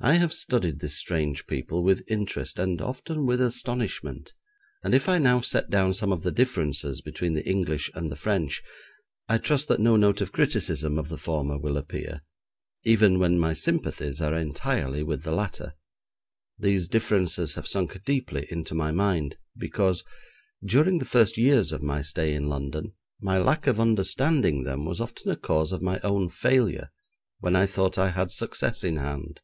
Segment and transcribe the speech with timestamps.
[0.00, 4.32] I have studied this strange people with interest, and often with astonishment,
[4.84, 8.14] and if I now set down some of the differences between the English and the
[8.14, 8.62] French,
[9.28, 12.22] I trust that no note of criticism of the former will appear,
[12.84, 15.74] even when my sympathies are entirely with the latter.
[16.60, 20.04] These differences have sunk deeply into my mind, because,
[20.64, 25.00] during the first years of my stay in London my lack of understanding them was
[25.00, 26.92] often a cause of my own failure
[27.40, 29.40] when I thought I had success in hand.